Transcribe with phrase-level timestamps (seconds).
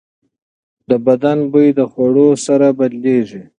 [0.89, 3.41] د بدن بوی د خوړو سره بدلېږي.